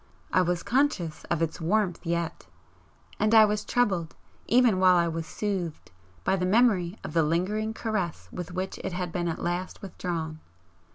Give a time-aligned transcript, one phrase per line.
[0.33, 2.47] I was conscious of its warmth yet,
[3.19, 4.15] and I was troubled,
[4.47, 5.91] even while I was soothed,
[6.23, 10.39] by the memory of the lingering caress with which it had been at last withdrawn.